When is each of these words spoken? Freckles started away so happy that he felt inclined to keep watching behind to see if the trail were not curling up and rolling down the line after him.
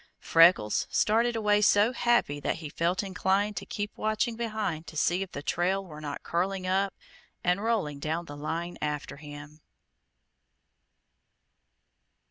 Freckles 0.17 0.87
started 0.89 1.35
away 1.35 1.61
so 1.61 1.93
happy 1.93 2.39
that 2.39 2.55
he 2.55 2.69
felt 2.69 3.03
inclined 3.03 3.55
to 3.57 3.67
keep 3.67 3.95
watching 3.95 4.35
behind 4.35 4.87
to 4.87 4.97
see 4.97 5.21
if 5.21 5.31
the 5.31 5.43
trail 5.43 5.85
were 5.85 6.01
not 6.01 6.23
curling 6.23 6.65
up 6.65 6.95
and 7.43 7.61
rolling 7.61 7.99
down 7.99 8.25
the 8.25 8.35
line 8.35 8.79
after 8.81 9.17
him. 9.17 9.61